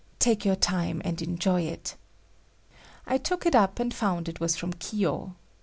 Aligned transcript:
Take 0.17 0.43
your 0.43 0.55
time 0.55 0.99
and 1.05 1.21
enjoy 1.21 1.61
it." 1.61 1.93
I 3.05 3.19
took 3.19 3.45
it 3.45 3.53
up 3.53 3.79
and 3.79 3.93
found 3.93 4.27
it 4.27 4.39
was 4.39 4.55
from 4.57 4.73
Kiyo. 4.73 5.35